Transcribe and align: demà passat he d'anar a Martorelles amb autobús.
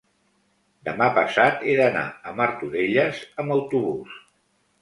demà 0.87 1.09
passat 1.17 1.61
he 1.67 1.75
d'anar 1.81 2.05
a 2.31 2.35
Martorelles 2.39 3.23
amb 3.45 3.57
autobús. 3.61 4.21